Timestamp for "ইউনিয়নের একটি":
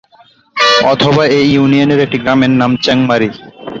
1.53-2.17